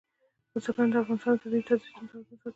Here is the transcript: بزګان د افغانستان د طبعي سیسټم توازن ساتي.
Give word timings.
بزګان 0.51 0.87
د 0.91 0.95
افغانستان 1.01 1.33
د 1.37 1.37
طبعي 1.41 1.61
سیسټم 1.67 2.03
توازن 2.09 2.35
ساتي. 2.39 2.49